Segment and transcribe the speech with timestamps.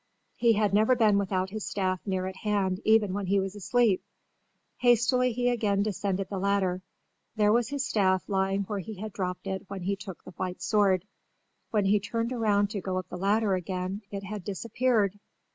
[0.35, 4.01] He had never been without his staff near at hand even when he was asleep.
[4.77, 6.81] Hastily he again descended the ladder.
[7.35, 10.59] There was his staff lying where he had dropped it when he took the white
[10.63, 11.05] sword.
[11.69, 15.19] When he turned around to go up the ladder again, it had disappeared.